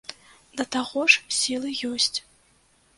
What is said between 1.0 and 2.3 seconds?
ж сілы ёсць.